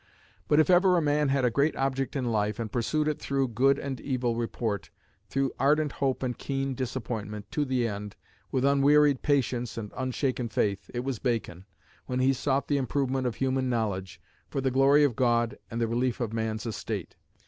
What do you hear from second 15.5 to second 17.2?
and the relief of man's estate."